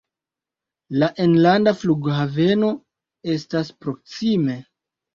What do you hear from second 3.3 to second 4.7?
estas proksime.